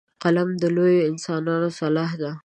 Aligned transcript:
قلم 0.23 0.49
د 0.61 0.63
لویو 0.75 1.07
انسانانو 1.11 1.69
سلاح 1.79 2.11
ده 2.21 2.31